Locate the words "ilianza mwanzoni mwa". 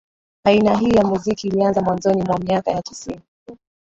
1.47-2.39